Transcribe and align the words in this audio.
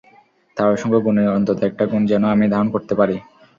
তাঁর 0.57 0.69
অসংখ্য 0.71 0.99
গুণের 1.05 1.27
অন্তত 1.37 1.59
একটা 1.63 1.83
গুণ 1.85 2.01
যেন 2.11 2.23
আমি 2.33 2.45
ধারণ 2.53 2.67
করতে 2.75 2.93
পারি। 2.99 3.15